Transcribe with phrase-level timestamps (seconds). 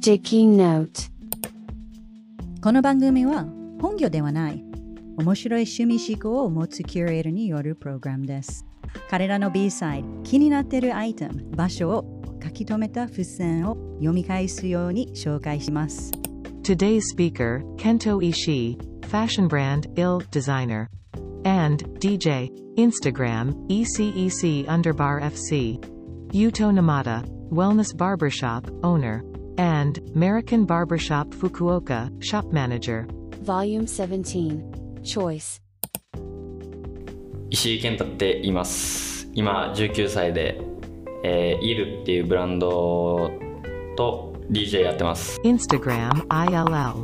[0.00, 1.10] Sticky Note
[2.62, 3.44] この番組は
[3.82, 4.64] 本業ではない
[5.18, 8.64] 面白い趣味思考を持つキュレーターによるプログラムです。
[9.10, 16.12] 彼らの B サイド、気になっているアイテム、場所を書き留めた付箋を読み返すように紹介します。
[16.62, 20.86] Today's speaker, Kento Ishii, fashion brand ill designer.
[21.44, 22.48] And DJ,
[22.78, 25.78] Instagram, E ECEC underbar FC.
[26.32, 29.29] Yuto Namata, wellness barbershop owner.
[29.60, 33.06] And American Barbershop Fukuoka, shop manager.
[33.42, 35.60] Volume 17 Choice
[37.50, 40.58] 石井健太って言います今19歳で、
[41.24, 43.30] えーイルっていうブランド
[43.98, 47.02] と DJ やってます Instagram, ILL.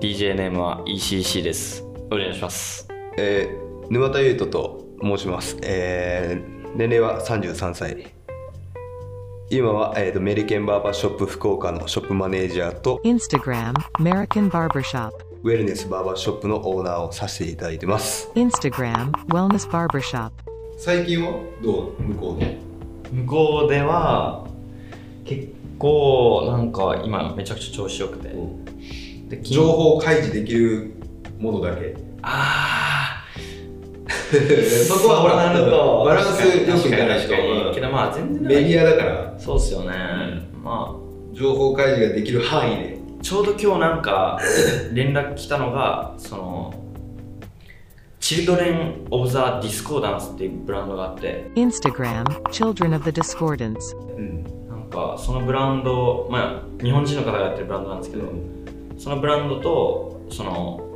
[0.00, 2.86] DJ ネームは ECC ですお願いします
[3.18, 8.14] えー沼田優斗と申します、えー年齢は33歳
[9.54, 15.10] 今は、えーとメリケンバーバーショップ福岡のショップマネージャーと Instagram, American Barbershop.
[15.42, 18.30] ウェルネスバーバーショップのオーナーをさせていただいてます。
[18.34, 20.30] Instagram, Wellness Barbershop.
[20.78, 22.02] 最近はどう？
[22.02, 22.56] 向こうで。
[23.12, 24.46] 向こうでは
[25.26, 28.28] 結構なんか今めちゃくちゃ調子よくて、
[29.28, 30.94] で昨日情報開示できる
[31.38, 31.94] ものだけ。
[32.22, 32.81] あ
[34.88, 39.34] そこはほらなるとバランスよくいかないとけどまあ全然メディアだから。
[39.38, 39.88] そうっすよね、
[40.62, 40.96] ま
[41.32, 42.98] 情報開示ができる範囲で。
[42.98, 44.38] あちょうど今日なんか
[44.92, 46.74] 連絡来たのがその
[48.18, 51.50] チルドレン・オブ・ザ・ディスコーダンスっていうブランドがあって。
[51.54, 53.96] Instagram, Children of the Discordance.
[54.16, 54.44] うん。
[54.68, 58.24] なんかそのブランドまあ日本人の方がやってるブランドなんですけど、
[58.96, 60.91] そのブランドとその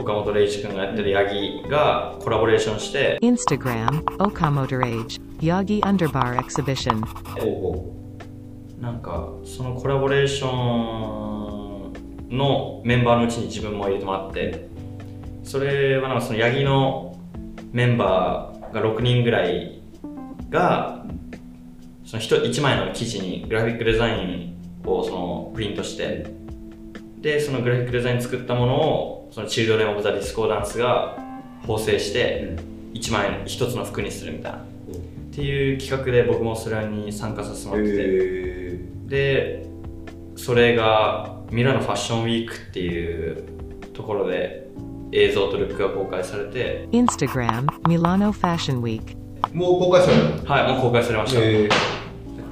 [0.00, 4.02] 岡本玲一君がやってるヤギがコラボレーションして Instagram,
[5.40, 7.04] Yagi Underbar Exhibition.
[7.38, 7.94] ほ
[8.80, 10.48] なんかそのコラボレーショ
[12.30, 14.68] ンのメンバーのうちに自分も入れてもらって
[15.42, 17.18] それはなんかそのヤギの
[17.72, 19.82] メンバーが6人ぐらい
[20.48, 21.04] が
[22.06, 24.56] その 1, 1枚の記事にグラフィックデザイン
[24.86, 26.26] をそのプリントして
[27.18, 31.16] でそのグラフィックデザイン作ったものをそのチルドレン・オブ・ザ・ディスコーダンスが
[31.66, 32.56] 縫製して
[32.94, 34.58] 1枚1つの服にするみたいな。
[34.58, 34.62] っ
[35.32, 39.66] ていう企画で僕もそれに参加させてもらってて、えで
[40.36, 43.44] それがミラノファッションウィークっていう
[43.92, 44.68] ところで
[45.12, 46.88] 映像とルックが公開されて。
[46.90, 49.02] Instagram, Milano Fashion Week.
[49.02, 50.44] ーもう公開されたの？
[50.44, 51.68] はいもう公開されました、え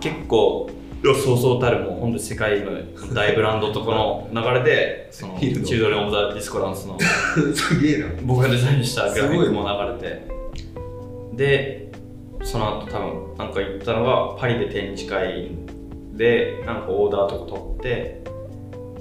[0.00, 0.71] 結構
[1.03, 2.72] そうそうたるもう本当に世界の
[3.14, 5.91] 大ブランドとこの流れで そのチルド。
[5.91, 8.06] レン・オブ・ザ・ディスコダンスのー、 すげえな。
[8.22, 9.69] 僕がデザインしたグラフィックすごも
[10.00, 10.38] 流れて。
[11.34, 11.88] で
[12.42, 15.50] その後多分なんか行ったのがパリで展示会
[16.14, 18.22] でなんかオーダーとか取って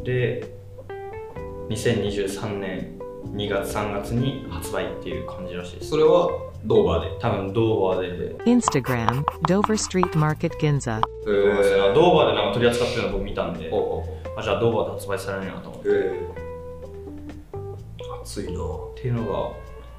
[0.03, 0.57] で
[1.69, 2.97] 2023年
[3.35, 5.89] 2月3月に発売っていう感じらしいです。
[5.89, 6.29] それは
[6.65, 7.19] ドーバーで。
[7.19, 8.43] 多分ドーバーで。
[8.45, 11.01] Instagram, Dover Street Market Ginza.
[11.25, 13.69] えドーバーでなんか取り扱ってるの僕見たんで。
[13.69, 15.89] ほうあじゃあドーバーで発売されるんやなと思って。
[15.89, 18.51] っえー、熱いな。
[18.95, 19.49] ていうのが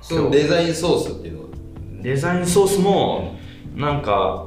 [0.01, 1.49] そのデザインソースっていうのは？
[2.03, 3.37] デザインソースも
[3.75, 4.47] なんか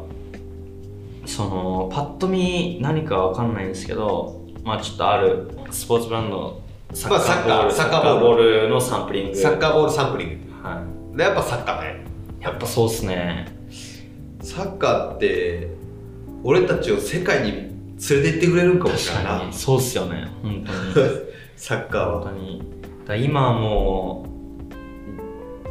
[1.25, 6.61] そのパッと見何かわかんないんですけどまあちょっとあるスポーツブランドの
[6.93, 9.38] サッカーボール、まあササッカーーボールのサンプリング。
[9.38, 10.51] サッカーボールサンプリング。
[10.61, 10.83] は
[11.16, 12.05] でやっぱサッカーね。
[12.39, 13.47] い、やっぱそうっすね。
[14.41, 15.67] サッカーって
[16.44, 19.44] 俺たちを世界に連れて行ってくれるんかもしれな。
[19.44, 20.27] いなそうっすよね。
[20.41, 21.16] 本当に。
[21.55, 22.22] サッカーは。
[22.22, 22.63] 本当に。
[23.05, 24.25] だ今はも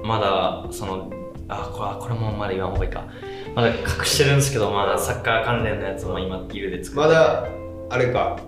[0.02, 1.10] うまだその
[1.48, 3.04] あこれこれもまだ言わん方がいいか。
[3.54, 7.08] まだ隠してるんですけどまだサッカー関連のやつも今いるで作って。
[7.08, 7.46] まだ
[7.88, 8.38] あれか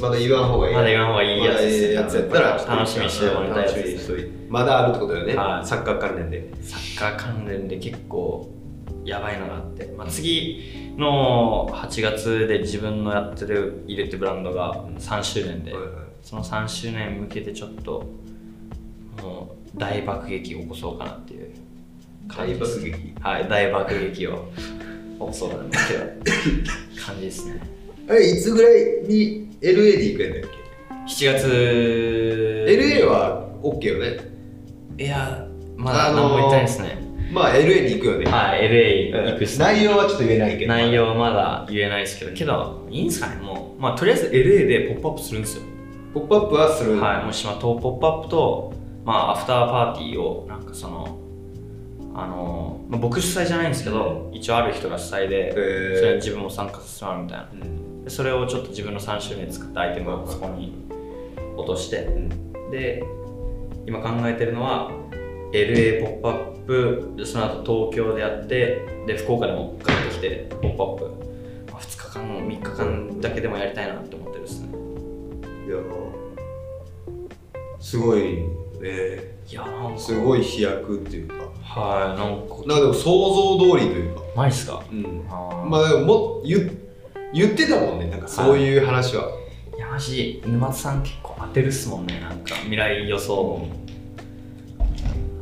[0.00, 0.74] まだ言わん方がいい。
[0.74, 2.76] まだ言わん方がいいやつですねまだやつやったら。
[2.76, 5.66] 楽しみにしてもらいたいやつ楽しみにしておいてまだあるってことだよね、はい。
[5.66, 6.50] サッカー関連で。
[6.62, 8.50] サッカー関連で結構
[9.04, 15.74] やばいのがあって、まあ、次の8月で自分のやってる入れてブランドが3周年で、
[16.22, 18.04] その3周年に向けてちょっと
[19.22, 21.50] もう大爆撃を起こそうかなっていう。
[22.28, 23.14] 大爆撃。
[23.20, 26.64] はい大爆撃を起こそうかなっていう
[27.04, 27.77] 感じですね
[28.08, 30.50] あれいつぐらいに LA で行くやんだっ
[31.06, 31.48] 7月。
[32.66, 32.72] け
[33.02, 34.18] LA は OK よね。
[34.98, 35.46] いや
[35.76, 36.98] まだあのー何も言ってないですね、
[37.32, 39.64] まあ LA に行くよね、はい LA 行くっすね。
[39.64, 40.68] 内容はちょっと言えないけど。
[40.72, 42.32] 内容はまだ言えないですけど。
[42.34, 43.36] けどいいんすかね？
[43.42, 45.62] もうまあとりあえず LA でポップアップするんですよ。
[46.14, 46.98] ポップアップはする。
[46.98, 48.72] はいもしまとポップアップと
[49.04, 51.18] まあアフターパーティーをなんかその
[52.14, 55.64] あの、まあ、僕主催じゃないんですけど一応ある人が主催でそれ
[56.08, 57.44] にえ自分も参加させてもらうみたいな。
[57.44, 60.72] ーうんでそれをちょっと自分の3周年で作ったアイテムをそこに
[61.58, 62.08] 落として、
[62.70, 63.04] で
[63.86, 64.90] 今考えてるのは
[65.52, 71.04] LA ポップアップでその後東京でやってで福岡でも帰ってきてポップアップ、
[71.70, 74.68] まあ、2日間3日間だけでもやりたいなって思ってるですね。
[75.66, 75.76] いや
[77.78, 79.66] すごいねいや
[79.98, 81.34] すごい飛躍っていうか。
[81.62, 82.54] はいなんか。
[82.66, 84.22] なんかでも想像通りというか。
[84.34, 84.82] マジっすか？
[84.90, 85.26] うん。
[85.68, 86.87] まあでもも言
[87.32, 89.30] 言ってたもんねなんかそういう話は、
[89.76, 93.68] いやマジ沼津さん結構当てるっすもんねなんか未来予想も。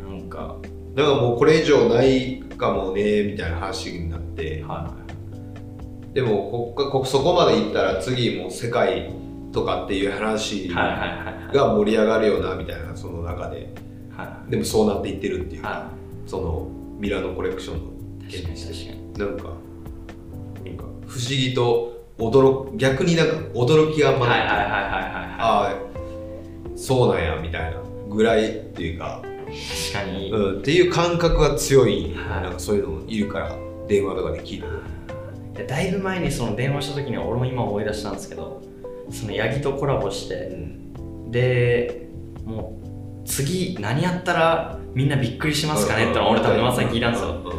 [0.08, 0.56] なんか。
[0.94, 4.62] なんかもうこれ以上ないかもねみたいな話になって。
[4.62, 4.94] は
[6.12, 9.12] でもこっかこそこまで行ったら次もう世界
[9.52, 11.54] とかっていう話いはいはいはいはい。
[11.54, 13.72] が盛り上がるよなみたいなその中で。
[14.16, 15.62] はでもそうなっていってるっていう。
[15.62, 15.72] か、い。
[15.72, 15.90] は
[16.26, 16.68] その
[16.98, 17.90] ミラノコレクションの
[18.20, 19.12] かに確かに。
[19.14, 19.65] なんか
[21.16, 25.02] 不思議と驚逆になんか驚きがまないいははいはいはいはい。
[25.02, 25.74] はああ
[26.76, 32.42] そうなんやみたいなぐらいっていうか、い確かに、うん、っていう感覚が強い、はい。
[32.42, 33.56] なんかそういうのいるから
[33.88, 34.64] 電話とかで聞い
[35.66, 38.62] だいぶ前にその電話した時には俺も今思い出したんですけど
[39.10, 40.68] そのヤギとコラボして
[41.30, 42.08] で
[42.44, 42.78] も
[43.24, 47.52] う次何やったらみんなびっくりしますかねってのを俺多分沼津さんに聞いたんですよ。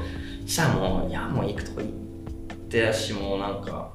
[0.44, 1.88] そしたらもういやもう行くとこ行
[2.68, 3.90] ってやしもうなんか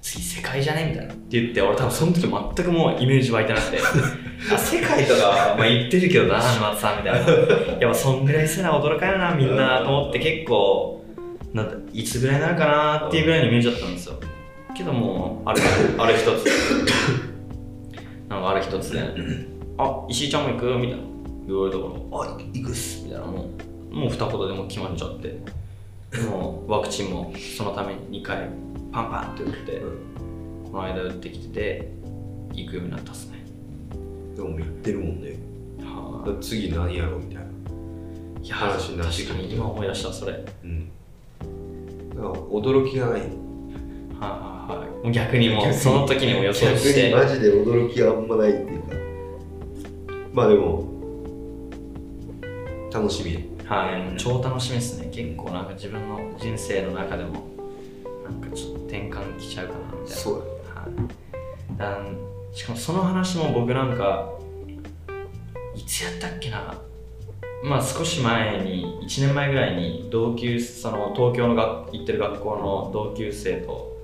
[0.00, 0.90] 次世界じゃね？
[0.90, 1.12] みたいな。
[1.12, 3.78] って言って俺多分その時全くもうイメージ湧いてなくて。
[4.52, 7.32] あ世界とかまあ言ってるけどな沼津さんみたいな。
[7.80, 11.04] やっぱそんぐらいせな驚かよなみんなと思って結構
[11.52, 14.14] なんだいつぐらいになるかなっていうぐらいのイメージだったんですよ。
[14.76, 15.60] けどもうある
[15.98, 16.46] ある一つ。
[18.28, 19.00] なんかある一つで
[19.78, 21.04] 「あ石井ちゃんも行く?」みたいな。
[21.46, 21.90] 言われたから
[22.34, 23.26] 「あ行くっす」みたいな。
[23.26, 23.50] も
[23.92, 25.36] うもう二言でもう決まっちゃって
[26.12, 28.48] でもワクチンもそのために2回
[28.92, 29.82] パンパンって打って、
[30.70, 31.92] この間打ってきてて
[32.52, 33.42] 行くようになったっすね。
[34.36, 35.36] でも言ってるもんね。
[35.80, 37.42] は次何やろうみたいな。
[37.42, 37.46] あ
[38.42, 40.32] いや話になって確かに今思い出したそれ。
[40.32, 40.90] はいうん。
[42.10, 43.20] だから驚きがない。
[43.20, 43.30] はい
[44.20, 47.10] はいもう逆にもうその時にも予想して。
[47.10, 48.94] 逆にマジで驚きがあんまないっていうか。
[50.34, 50.86] まあでも
[52.92, 53.50] 楽しみ。
[53.64, 55.01] はい、超楽しみですね。
[55.12, 57.44] 結構なんか自分の人生の中でも、
[58.24, 60.06] なんかちょっと転換きちゃうかなみたいな。
[60.08, 62.16] そうはいだん
[62.52, 64.30] しかもその話も僕なんか、
[65.74, 66.74] いつやったっけな？
[67.64, 73.96] まあ少し前に、1年前ぐらいに同級その東京のが行ってる学校の同級生と、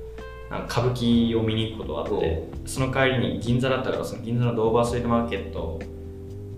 [0.51, 5.81] なんか歌舞伎を見に行くことがあって、その帰りに銀座だったから、その銀座のドーバーストリートマーケット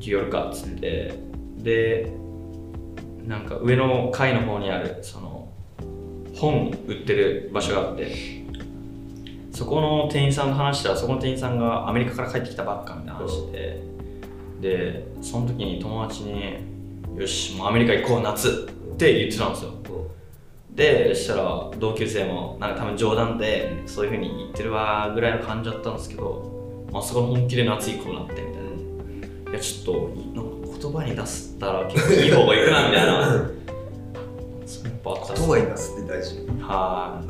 [0.01, 1.15] 寄るかっつって、
[1.57, 2.13] で、
[3.27, 5.49] なんか上の階の方にあるその
[6.35, 8.15] 本売ってる場所があって
[9.53, 13.83] そこの店員さんと話したらそこの店員さんがアメリカから帰ってきたばっかみたいな話で
[14.61, 16.59] でその時に友達に
[17.17, 19.81] 「よしもうアメリカ行こう夏」って言ってたんですよ。
[20.75, 28.61] でそしたら同級生もなんか多分冗談でそういう風に言ってるわぐらいの感じだったんですけどまさか本気で夏行こうなってみたいな。
[29.51, 30.50] いやちょっと
[30.81, 33.51] 言葉に出したら結構いい方がいくなみたいな。
[35.03, 35.13] 言
[35.47, 36.47] 葉に出すって大事。
[36.63, 37.29] はい。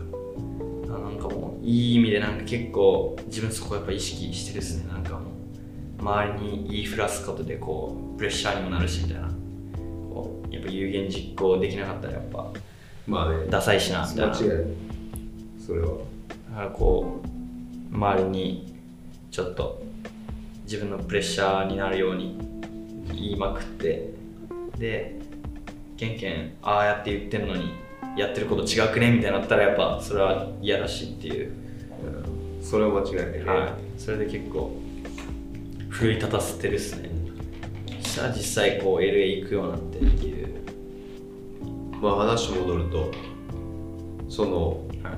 [0.89, 4.93] あなんかもういい意味でなんか結構自分そこやっぱ意識してるですね。
[4.93, 9.29] なんかもう周りに言いふらすことでこうプレッシャーにもなるしみたいな。
[9.29, 12.53] こうやっぱ有言実行できなかったらやっぱ
[13.07, 13.47] まあね。
[13.49, 14.33] ダサいしなみたいな。
[14.33, 14.49] 間違い。
[15.67, 15.89] それは。
[16.51, 17.21] だからこ
[17.93, 18.75] う周りに
[19.31, 19.83] ちょっと
[20.65, 22.50] 自分のプレッシャーになるように
[23.21, 24.11] 言いまくって
[24.79, 25.17] で
[25.97, 27.75] ケンケンああやって言ってんのに
[28.17, 29.13] やってること違くね？
[29.13, 31.53] みたいになったらやっぱそれは嫌だしっていう、
[32.63, 34.77] それは間違いないね、はい、それで結構
[35.89, 37.11] 奮い立たせてるっすね。
[38.03, 40.49] そしたら実際こう LA 行くようになってっていう、
[42.01, 43.13] まあ話戻ると
[44.29, 45.11] そのは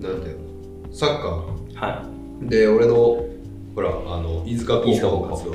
[0.00, 0.38] なんていう
[0.88, 0.94] の？
[0.94, 1.28] サッカ
[1.72, 3.24] いはーで俺の
[3.74, 5.26] ほらあの飯塚高校校。
[5.26, 5.52] の活動。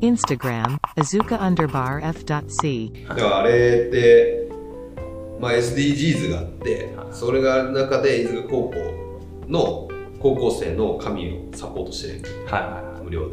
[0.00, 2.92] Instagram, azuka underbar f.c.
[3.08, 3.50] だからあれ
[3.88, 4.48] って、
[5.40, 7.06] まあ、SDGs があってはい。
[7.12, 8.74] それがある中で飯塚高校
[9.48, 9.88] の
[10.20, 13.04] 高校生の神をサポートしてるいはいはい。
[13.04, 13.28] 無料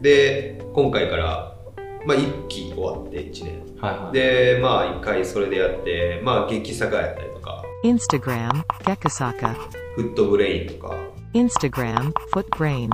[0.00, 0.56] で。
[0.56, 1.54] で今回から、
[2.06, 3.60] まあ、1期終わって1年。
[3.80, 4.12] はいはい。
[4.12, 7.62] でまあ1回それでやってまあ劇作家やったりとか。
[7.84, 9.54] Instagram, gekasaka.
[9.96, 10.96] フットブレインとか
[11.34, 12.90] Instagram, footbrain.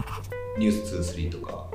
[0.58, 1.68] ニュース23とか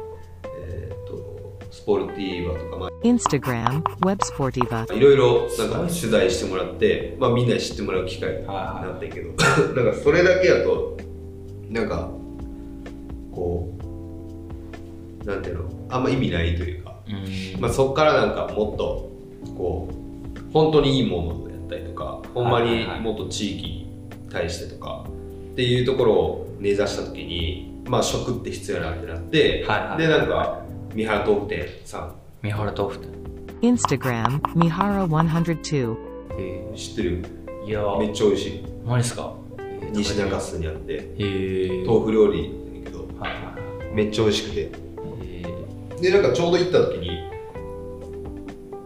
[0.59, 4.95] えっ、とスポルティーバとか、まあ Instagram, Web Sportiva.
[4.95, 9.29] いろいろなんか取材してもらって、まあ、みんなに知ってもらう機会にはなってんけど
[9.73, 10.97] なんかそれだけやと
[11.67, 12.11] なんか
[13.31, 13.73] こ
[15.23, 19.09] うなんていうのあんま意味ないというか、いうんまあ、そこからなんかもっと
[19.57, 23.93] こう本当にいいものをやったりとかほんまにもっと地域に
[24.29, 25.05] 対してとか
[25.51, 29.97] っていうところを根ざした時にまあ食って必要やなってなって、はいはい。
[29.97, 30.61] でなんか
[30.93, 32.15] 三原豆腐店さん。
[32.41, 33.11] 三原豆腐店。
[33.61, 35.95] Instagram, Mihara102.
[36.39, 36.71] え。
[36.73, 37.25] ー知ってる？
[37.67, 37.83] いや。
[37.99, 38.63] めっちゃ美味しい。
[38.85, 39.33] マジっすか？
[39.93, 41.85] 西中洲にあってへえ。
[41.85, 42.51] 豆腐料理
[42.83, 43.55] だけどはいは
[43.91, 44.61] いめっちゃ美味しくて。
[44.61, 44.71] へ
[46.01, 47.09] でなんかちょうど行った時に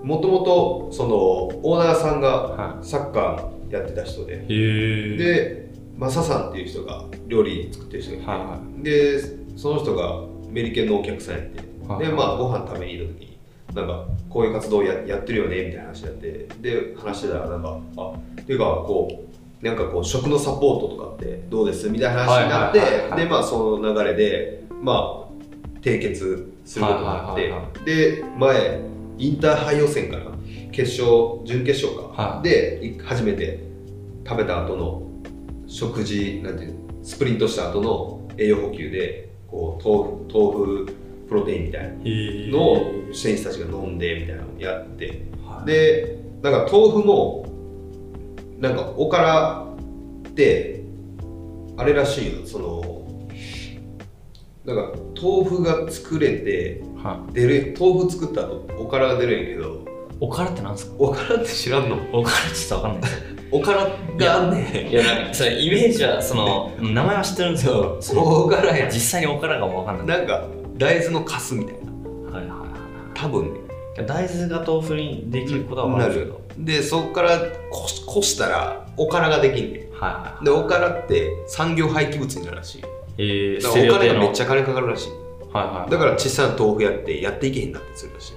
[0.03, 5.17] もともとそのオーナーさんがはサッカーやってた人で、いへえ。
[5.17, 5.64] で
[5.97, 9.19] マサさんっていう人が料理作ってる人がいて、はいはで
[9.57, 13.37] その人がメリケンのお客さんやって、はいでまあご飯食べに行った時に
[13.73, 19.23] なんかこういう活動ややってるよねみたいな話になってで話してたらなんかあっていうかこ
[19.61, 21.89] うなんかこう食のサポートとかってどうです？
[21.89, 23.19] みたいな話になって、はいはいはいはい。
[23.21, 28.81] でまあその流れでまあ締結することになって、はいはいはいはで前
[29.17, 30.25] インターハイ予選から
[30.71, 32.43] 決勝準決勝か、はい。
[32.43, 33.63] でい初めて
[34.27, 35.04] 食べた後の
[35.67, 40.95] 食事なんていうのスプリントした後の栄養補給でこう豆腐豆腐
[41.27, 45.25] プロテインみたいなへのを選手たちが飲んでみたいなのをやって。
[45.45, 45.65] はい。
[45.65, 47.45] でなんか豆腐も
[48.59, 49.67] なんかおから
[50.29, 50.83] って
[51.77, 53.27] あれらしいよその
[54.63, 57.33] なんか豆腐が作れてはい。
[57.33, 60.93] 出る豆腐作った後おからが出るんやけどおからってなんすか？
[60.97, 61.97] おからって知らんの？
[62.13, 63.11] おからちょっとわかんない。
[63.11, 64.89] ですおからがあんねん。
[64.89, 68.45] いやなんかそれイメージはその名前は知ってるんですけどそう。
[68.45, 68.87] おからや。
[68.87, 70.17] 実際におからがわかんない。
[70.19, 71.91] なんか大豆のカスみたいな。
[72.37, 72.65] はいはいは
[73.13, 73.53] 多分。
[73.53, 76.41] ねい大豆が豆腐にできることはわかなるけど。
[76.57, 77.39] でそこから
[77.71, 79.81] こしこしたらおからができんねん。
[79.81, 82.79] はいはでおからって産業廃棄物になるらしい。
[82.79, 82.83] い
[83.17, 85.09] えーだからお金がめっちゃゃ金かかるらしい。
[85.53, 88.33] はいはいだから小さな豆腐やってやっていけへんなってするらしい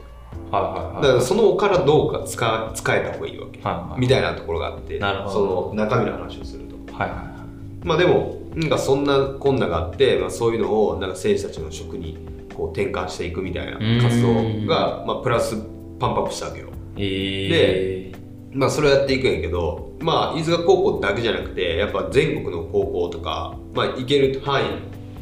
[0.50, 1.02] はいはいはい。
[1.02, 3.61] だからそのおからどうか使使えた方がいいわけ。
[3.62, 4.00] はいはい。
[4.00, 5.31] みたいなところがあってなるほど。
[5.31, 6.93] その中身の話をすると。
[6.95, 7.11] はい。
[7.11, 7.38] はいはい
[7.85, 12.19] まあでもなんかそんなこんながあって、まあ、そういうのをなんか選手たちの食に
[12.55, 15.57] こう転換していくみたいな活動が、まあ、プラス
[16.00, 16.69] パンプアップしたわけよ。
[16.97, 24.67] えー、まあそれをやっていくんやけどまあ飯塚高校だけじゃなくてやっぱ全国の高校とかまあ行ける範囲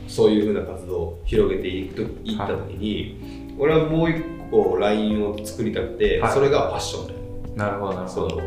[0.09, 6.33] そういうふうな活動を広げていくといった時に、俺はもう一個ラインを作りたくて、はい。
[6.33, 7.19] それがファッションだよ。
[7.57, 8.41] なるほどなるほど。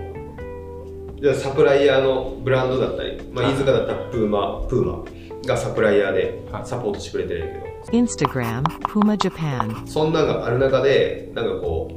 [1.21, 3.53] じゃあサプライヤーのブランドだったり、まあ、はい。
[3.53, 5.03] 飯塚だったらプーマプーマ
[5.45, 6.65] がサプライヤーではい。
[6.65, 9.85] サポートしてくれてるんやけど、Instagram, Puma Japan.
[9.87, 11.89] そんなんがある中でなんかこ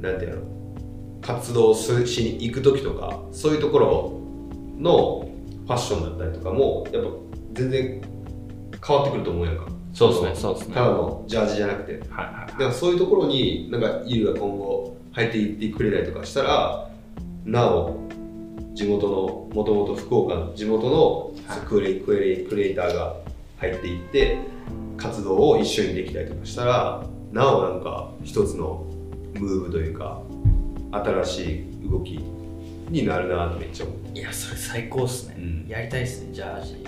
[0.00, 0.42] うなんていうの？
[1.20, 4.20] 活動すしに行く時とかそういうところ
[4.78, 5.28] の
[5.66, 7.10] ファッションだったりとかもやっぱ
[7.52, 8.00] 全然
[8.86, 10.34] 変わってくると思うやんかそうですね。
[10.34, 10.74] そうですね。
[10.74, 11.92] ただのジャージじゃなくて。
[11.92, 16.90] はいはいだからそういうところになんかイルが今後入っていってくれたりとかしたら
[17.44, 17.96] なお
[18.74, 21.60] 地元のもともと福岡の地元のはい。
[21.66, 23.16] クレイクレイクレイターが
[23.58, 24.38] 入っていって
[24.96, 28.84] 活動を一緒にできたりとかしたらなおなんか一つの
[29.34, 30.20] ムーブというか
[30.90, 32.18] 新しい動き
[32.90, 34.18] になるなってめっちゃ思う。
[34.18, 35.66] いやそれ最高っすね、うん。
[35.68, 36.86] やりたいっすねジャージ。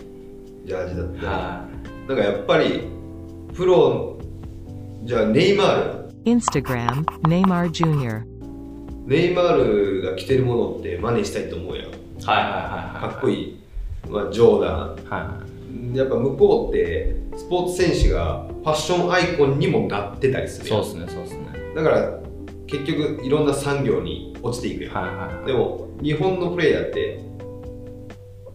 [0.64, 2.88] ジャージだったり、はなんかやっぱり
[3.54, 4.18] プロ
[5.04, 6.10] じゃあネイマール。
[6.24, 8.22] Instagram, Neymar Jr.
[9.06, 11.86] ネイマールが着てるものって真似したいと思うやん。
[11.86, 13.60] いはいはいはいかっこいい、
[14.08, 14.98] まあ、ジョーダン。
[14.98, 15.40] いは
[15.94, 15.96] い。
[15.96, 21.46] やっぱ向こうってスポーツ選手がファッションアイコンにもなってたりするやそうんっすねそうっすね。
[21.74, 22.20] だから
[22.66, 25.46] 結局いろんな産業に落ちていくやん、はいはいはい。
[25.46, 27.20] でも日本のプレイヤーって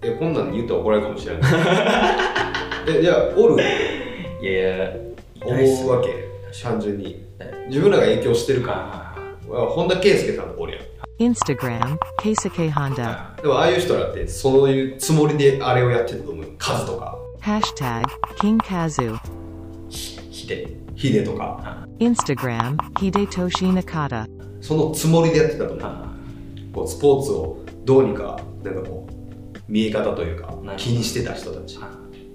[0.04, 2.46] えこんなん言ったら怒られるかもしれない
[2.88, 3.58] えじゃあおる？
[4.42, 4.94] いやいや
[5.44, 6.14] 思うわけ？
[6.62, 6.84] 単に。
[6.86, 7.26] 純に。
[7.68, 9.16] 自分らが影響してるかは
[9.50, 10.84] ら本田圭佑さんとかおるやん。
[11.18, 13.02] Instagram, Keisuke い Honda.
[13.04, 16.46] はでもああいう人らってそういうつもりであれをやってたと思う。
[16.46, 18.04] よ数とか Hashtag,
[18.42, 19.16] King Kazu.
[19.16, 19.20] い
[19.90, 20.68] ひで。
[20.96, 21.86] ヒデとか。
[22.00, 24.26] Instagram, Hidetoshi Nakata.
[24.62, 25.84] そのつもりでやってたと思う。
[25.84, 26.08] は
[26.74, 31.78] こうスポーツをどうにかなんかこう見え方というか気にしてた人たち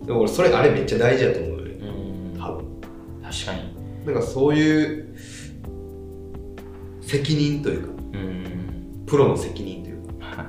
[0.05, 1.71] でも俺それあれめっちゃ大事だと思うよね。
[1.71, 2.41] いうん。
[2.41, 2.65] 多分。
[3.23, 4.07] 確かに。
[4.07, 5.17] なんかそういう
[7.03, 8.03] 責任というか。
[8.15, 9.05] うん。
[9.07, 10.47] プロの責任というか。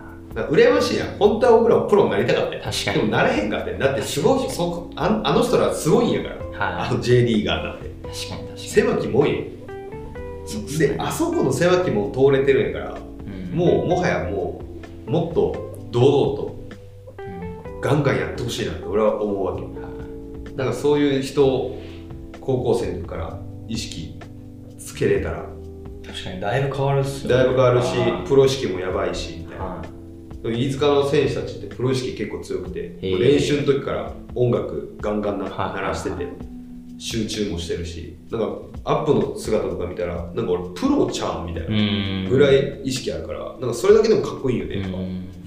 [0.50, 1.18] 羨ましいやん。
[1.18, 2.98] 本当は僕らもプロになりたかったよ確かに。
[3.00, 7.88] でもなれへんかってだってすごいそこああの人らすごいんやから、はいあの J リーガーなんて。
[7.88, 9.28] い確かに確か狭きもん。
[9.30, 9.36] よ
[10.80, 13.58] であそこの狭きもん通れてるんやからうん。
[13.58, 14.62] もうもはやも
[15.08, 16.51] うもっと堂々とうん
[17.82, 19.62] ガンガンやってほしいなって俺は思うわけ。
[19.64, 19.72] はい
[20.56, 21.82] だからそういう人を
[22.42, 24.20] 高校生の時から意識
[24.78, 25.46] つけれたら
[26.06, 29.66] 確かにだいぶ変わるっすよだいぶ変わるしはいプロ意識もやばいしみたいな。
[29.66, 29.88] はい。
[30.44, 36.28] 飯塚の選手たちってプロ意識結構強くて、練習の時から音楽ガンガン鳴らしてて、
[36.98, 38.48] 集中もしてるしなんか
[38.84, 42.28] アップの姿とか見たらなんか俺プロちゃんみたいなうん。
[42.30, 44.90] ぐらい意識あるからなんかそれだけでもかっこいいよね、フ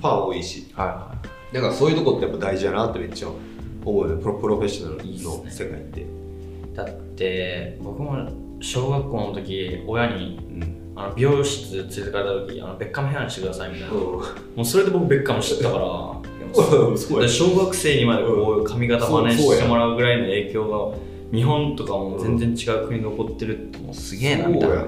[0.06, 0.68] ァン多いし。
[0.72, 1.14] はいは
[1.54, 4.22] だからそういうとこってやっぱ大事だなってめっちゃ思うよね。
[4.22, 6.04] プロプロフェッショナルのね世界って、い
[6.74, 8.28] だって僕も
[8.60, 10.74] 小学校の時親にうん。
[10.96, 14.22] あの美容室連れてかれた時あのベッカムヘアにしてくださいみたいな、も
[14.56, 16.14] ううそれで僕ベッカム知ったから。
[17.28, 20.96] 小学生にまでこう髪型真似してもらうぐらいの影響が
[21.36, 24.76] 日本とかも全然違う国に残ってるってもうすげえなみたいな。
[24.76, 24.86] だっ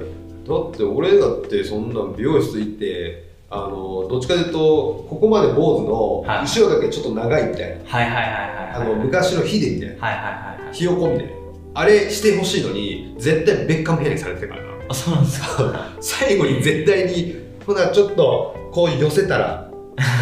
[0.70, 6.44] て俺だってそんな美容室行ってあのどっちかというとここまで坊主のはい。
[6.44, 10.06] 後ろだけちょっと長いみたいな、昔のヒデみたいな。
[10.06, 10.30] はいはいは
[10.62, 10.74] いはい。
[10.74, 11.32] ひよこみたいな。
[11.74, 14.68] あれしてほしいのに絶対ベッカムヘアにされてるからな。
[14.88, 15.92] あそうなんですか。
[16.00, 19.70] 最後に絶対にほなちょっとこう寄せたら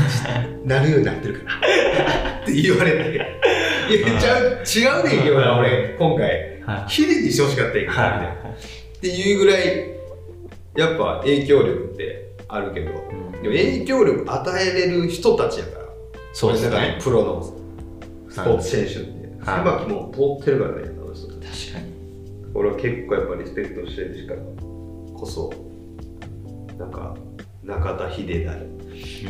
[0.65, 1.51] なるようになってるかな
[2.43, 3.45] って言われて。
[3.91, 6.29] いやちゃう違うねんけどな俺今回。
[6.67, 6.91] はい。
[6.91, 8.27] ヒデにしてほしかったんやけどみたいな。
[8.27, 9.91] っていうぐらい
[10.77, 12.91] やっぱ影響力ってあるけど。
[12.91, 13.33] うん。
[13.33, 15.85] でも影響力与えれる人たちやから。
[16.33, 16.97] そうですね。
[16.99, 17.43] でプロの
[18.29, 19.45] スポーツ選手って。
[19.45, 19.59] はい。
[19.59, 21.93] 狭きも通ってるからねあの人確かに。
[22.55, 25.53] 俺は結構やっぱリスペクトしてるしからこそ
[26.79, 27.17] なんか
[27.63, 28.75] 中田秀成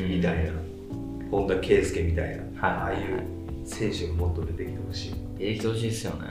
[0.08, 0.52] みたいな、
[1.30, 3.22] 本田圭佑みたいな、はいああいう
[3.66, 5.14] 選手がもっと出てきてほしい。
[5.38, 6.28] 出てきてほしいですよね。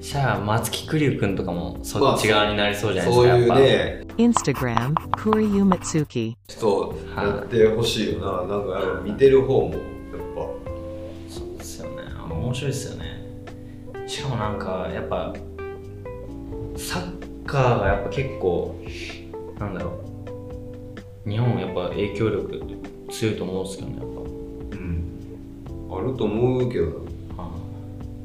[0.00, 3.54] じゃあ松木玖生君とかもそまあっち側になりそうじゃないですそういうか
[4.12, 6.36] やっぱね Instagram, Kuriyu Mitsuki.
[6.48, 9.80] 人やってほしいよな、なんかやっぱ見てる方もやっ
[11.28, 12.02] そうですよね。
[12.18, 13.22] あ面白いですよね。
[14.06, 15.34] しかもなんかやっぱ
[16.76, 18.74] サッカーがやっぱ結構
[19.58, 19.90] なんだろ
[21.26, 21.30] う。
[21.30, 22.60] 日本やっぱ影響力
[23.10, 24.24] 強いと思うんですけどねやっぱ、う
[26.00, 26.92] ん、あると思うけどな。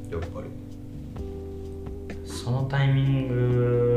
[0.10, 0.48] やっぱり。
[0.48, 3.96] いそのタイミング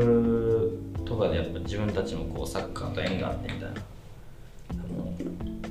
[1.21, 3.81] かでやっぱ自分たちもこうサッカーと縁があってみたいな。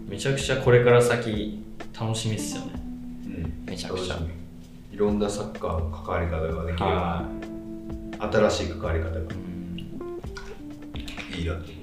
[0.08, 1.62] めちゃくちゃこれから先
[1.98, 2.72] 楽しみっすよね。
[2.74, 3.64] うん。
[3.66, 4.16] めちゃくちゃ。
[4.92, 6.86] いろんなサッカーの関わり方ができる。
[8.50, 9.18] 新しい関わり方が。
[9.18, 9.30] い、うん。
[11.38, 11.54] いいな。
[11.54, 11.80] って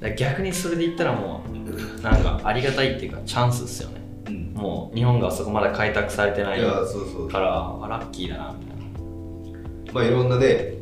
[0.00, 4.00] だから逆にそれで言ったらもうなんかありがたいっていうかチャンスですよね。
[4.28, 9.92] 思う、もう日本がそこまだ開拓されてないかそうそうラッキーだなみたいな。
[9.92, 10.74] まあいろんなね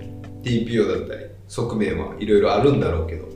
[0.43, 3.29] TPO だったり側面はいろいろあるんだろうけど。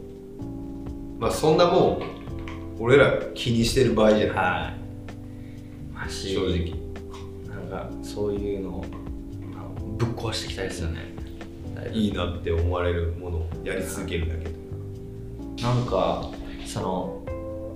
[1.18, 2.02] まあそんなもん
[2.78, 4.36] 俺ら気にしてる場合じゃない。
[4.36, 4.72] は
[6.06, 6.10] い。
[6.10, 6.74] 正直。
[7.48, 8.84] なんかそういうのを
[9.98, 11.00] ぶっ壊していきたいですよね。
[11.74, 11.98] だいぶ。
[11.98, 14.50] いいなって思われるものをやり続けるだけで
[15.62, 16.30] なんか
[16.64, 17.24] その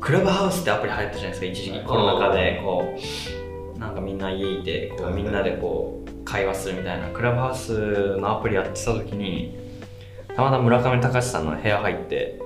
[0.01, 1.85] クラブハウスってアプリ流行ったじゃないですか一時期。
[1.85, 2.97] コロナ禍でこ
[3.77, 7.09] うなんかみんな家いてこうみんなでこう会話するみたいな。
[7.09, 9.62] クラブハウスのアプリやってた時に
[10.37, 12.41] たまたま村上隆さんの部屋入って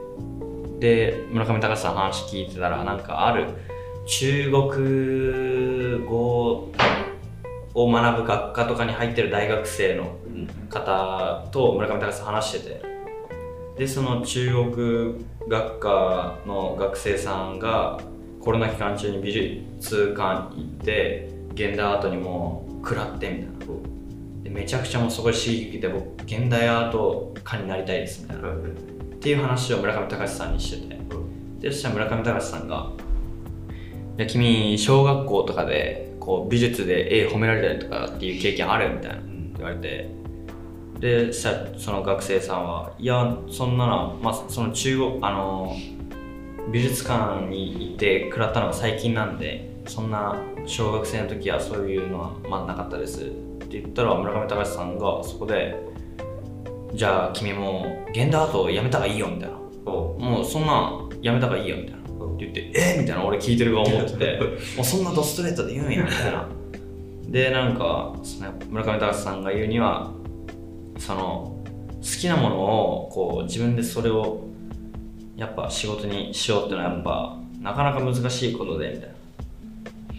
[0.80, 3.48] で村上隆さんの話聞いてたらなんかある
[4.06, 6.72] 中国語
[7.74, 10.16] を学ぶ学科とかに入ってる大学生の
[10.68, 12.82] 方と村上隆さん話してて
[13.78, 18.00] でその中国学科の学生さんが
[18.40, 23.95] コロナ期間中に美術館行って現代アートにも食らってみたいな
[24.46, 28.50] でめちゃくちゃもうそこで刺激受けて僕現代アート家になりたいですみたいな。
[28.50, 28.52] っ
[29.18, 30.96] ていう話を村上隆さんにしてて。
[31.60, 32.90] でそしたら村上隆さんが
[34.18, 39.18] 「いや君小学校とかでこう美術で絵褒められたりとかっていう経験ある?」みたいな
[39.56, 40.08] 言われて。
[41.00, 41.50] でそ
[41.92, 45.76] の学生さんは「いやそんなの、まあ、その中国あの
[46.72, 53.30] 美術館に行って食らったのが最近なんでそんな小学生の時はそういうのはまだなかったです」
[53.66, 55.76] って言ったら村上隆さんがそこで
[56.94, 59.56] 「じゃあ君も現代アートやめた方がいいよ」みたいな。
[59.86, 61.96] おもうそんなんやめた方がいいよみたいな。
[61.96, 64.38] って言ってえみたいな俺聞いてる側思ってて
[64.76, 66.48] もうそんなドストレートで言うんやみたいな。
[67.28, 70.12] でなんかその村上隆さんが言うには
[70.98, 71.56] その
[71.96, 74.44] 好きなものをこう自分でそれを
[75.36, 79.15] やっぱ仕事にしようっていうのはやっぱなかなか難しいことでみたいな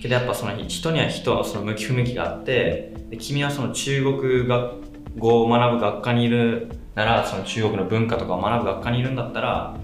[0.01, 9.77] けどやっぱその人には人はその向き不向きがあってで君はその中国学語を学ぶ学科にいるならその中国の文化とかを学ぶ学科にいるんだったら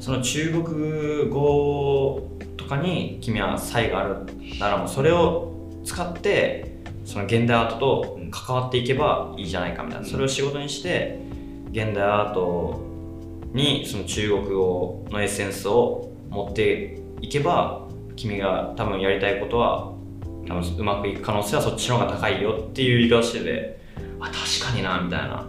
[0.00, 4.26] その中国語とかに君は才がある
[4.58, 11.18] ならもうそれを使ってその現代アートと関わっていけばいいじゃないかみたいな、それを仕事にして
[11.70, 12.80] 現代アート
[13.54, 17.87] にその中国語のエッセンスを持っていけば
[18.18, 19.92] 君が多分やりたいことは
[20.46, 23.80] 多分うまくいく可能性はそっちの方が高いよっていう言い方してて
[24.20, 25.46] あ確かになみたいな。